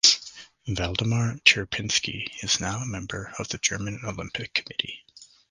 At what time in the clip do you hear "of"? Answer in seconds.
3.37-3.49